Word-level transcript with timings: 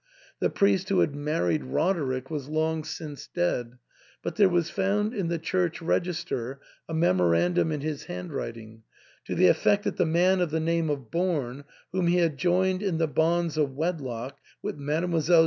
The 0.39 0.49
priest 0.49 0.89
who 0.89 1.01
had 1.01 1.13
married 1.15 1.63
Roderick 1.63 2.31
was 2.31 2.47
long 2.47 2.83
since 2.83 3.27
dead; 3.27 3.77
but 4.23 4.35
there 4.35 4.49
was 4.49 4.67
found 4.67 5.13
in 5.13 5.27
the 5.27 5.37
church 5.37 5.79
register 5.79 6.59
a 6.89 6.93
memorandum 6.95 7.71
in 7.71 7.81
his 7.81 8.05
hand 8.05 8.33
writing, 8.33 8.81
to 9.25 9.35
the 9.35 9.45
effect 9.45 9.83
that 9.83 9.97
the 9.97 10.05
man 10.07 10.41
of 10.41 10.49
the 10.49 10.59
name 10.59 10.89
of 10.89 11.11
Bom, 11.11 11.65
whom 11.91 12.07
he 12.07 12.17
had 12.17 12.39
joined 12.39 12.81
in 12.81 12.97
the 12.97 13.07
bonds 13.07 13.59
of 13.59 13.75
wedlock 13.75 14.39
with 14.63 14.79
Mdlle. 14.79 15.23